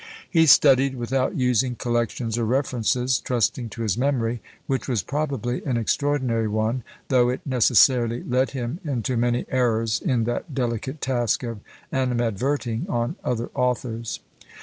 He 0.27 0.47
studied 0.47 0.95
without 0.95 1.35
using 1.35 1.75
collections 1.75 2.35
or 2.35 2.43
references, 2.43 3.19
trusting 3.19 3.69
to 3.69 3.83
his 3.83 3.99
memory, 3.99 4.41
which 4.65 4.87
was 4.87 5.03
probably 5.03 5.63
an 5.63 5.77
extraordinary 5.77 6.47
one, 6.47 6.81
though 7.09 7.29
it 7.29 7.41
necessarily 7.45 8.23
led 8.23 8.49
him 8.49 8.79
into 8.83 9.15
many 9.15 9.45
errors 9.49 10.01
in 10.03 10.23
that 10.23 10.55
delicate 10.55 11.01
task 11.01 11.43
of 11.43 11.59
animadverting 11.91 12.87
on 12.89 13.15
other 13.23 13.51
authors. 13.53 14.21